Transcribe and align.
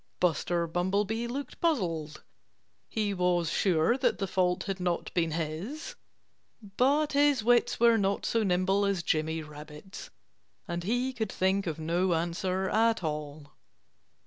Buster 0.19 0.65
Bumblebee 0.65 1.27
looked 1.27 1.61
puzzled. 1.61 2.23
He 2.89 3.13
was 3.13 3.51
sure 3.51 3.99
that 3.99 4.17
the 4.17 4.25
fault 4.25 4.63
had 4.63 4.79
not 4.79 5.13
been 5.13 5.29
his. 5.29 5.93
But 6.75 7.11
his 7.13 7.43
wits 7.43 7.79
were 7.79 7.99
not 7.99 8.25
so 8.25 8.41
nimble 8.41 8.83
as 8.83 9.03
Jimmy 9.03 9.43
Rabbit's. 9.43 10.09
And 10.67 10.83
he 10.85 11.13
could 11.13 11.31
think 11.31 11.67
of 11.67 11.77
no 11.77 12.15
answer 12.15 12.67
at 12.69 13.03
all. 13.03 13.51